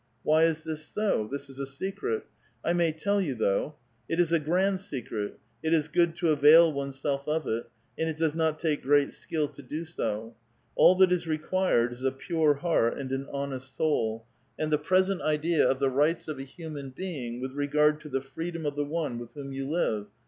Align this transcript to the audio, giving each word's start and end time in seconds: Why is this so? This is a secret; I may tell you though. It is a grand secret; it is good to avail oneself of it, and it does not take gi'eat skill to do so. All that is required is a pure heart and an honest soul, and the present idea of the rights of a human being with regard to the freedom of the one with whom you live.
Why 0.23 0.45
is 0.45 0.63
this 0.63 0.83
so? 0.83 1.27
This 1.31 1.47
is 1.47 1.59
a 1.59 1.67
secret; 1.67 2.25
I 2.65 2.73
may 2.73 2.91
tell 2.91 3.21
you 3.21 3.35
though. 3.35 3.75
It 4.09 4.19
is 4.19 4.31
a 4.31 4.39
grand 4.39 4.79
secret; 4.79 5.37
it 5.61 5.75
is 5.75 5.87
good 5.89 6.15
to 6.15 6.31
avail 6.31 6.73
oneself 6.73 7.27
of 7.27 7.45
it, 7.45 7.69
and 7.99 8.09
it 8.09 8.17
does 8.17 8.33
not 8.33 8.57
take 8.57 8.81
gi'eat 8.83 9.11
skill 9.11 9.47
to 9.49 9.61
do 9.61 9.85
so. 9.85 10.33
All 10.75 10.95
that 10.95 11.11
is 11.11 11.27
required 11.27 11.93
is 11.93 12.01
a 12.01 12.11
pure 12.11 12.55
heart 12.55 12.97
and 12.97 13.11
an 13.11 13.27
honest 13.31 13.77
soul, 13.77 14.25
and 14.57 14.73
the 14.73 14.79
present 14.79 15.21
idea 15.21 15.69
of 15.69 15.77
the 15.77 15.91
rights 15.91 16.27
of 16.27 16.39
a 16.39 16.43
human 16.45 16.89
being 16.89 17.39
with 17.39 17.51
regard 17.51 17.99
to 17.99 18.09
the 18.09 18.21
freedom 18.21 18.65
of 18.65 18.75
the 18.75 18.83
one 18.83 19.19
with 19.19 19.33
whom 19.35 19.53
you 19.53 19.69
live. 19.69 20.07